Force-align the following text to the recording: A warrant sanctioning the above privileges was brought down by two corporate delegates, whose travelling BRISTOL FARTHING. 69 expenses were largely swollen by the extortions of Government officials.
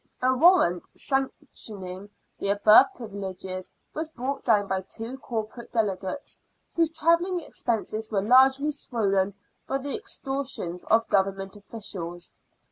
A 0.19 0.33
warrant 0.35 0.83
sanctioning 0.95 2.09
the 2.39 2.49
above 2.49 2.87
privileges 2.95 3.71
was 3.93 4.09
brought 4.09 4.43
down 4.43 4.67
by 4.67 4.81
two 4.81 5.19
corporate 5.19 5.71
delegates, 5.71 6.41
whose 6.75 6.89
travelling 6.89 7.35
BRISTOL 7.35 7.51
FARTHING. 7.65 7.85
69 7.85 8.01
expenses 8.01 8.11
were 8.11 8.23
largely 8.27 8.71
swollen 8.71 9.35
by 9.67 9.77
the 9.77 9.95
extortions 9.95 10.83
of 10.85 11.07
Government 11.09 11.55
officials. 11.55 12.31